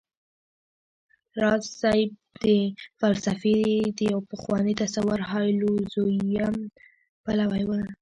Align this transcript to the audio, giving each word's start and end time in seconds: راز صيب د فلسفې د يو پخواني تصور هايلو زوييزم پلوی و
راز 1.41 1.63
صيب 1.81 2.09
د 2.43 2.45
فلسفې 2.99 3.59
د 3.97 3.99
يو 4.11 4.19
پخواني 4.31 4.73
تصور 4.81 5.19
هايلو 5.31 5.71
زوييزم 5.93 6.55
پلوی 7.23 7.63
و 7.67 7.71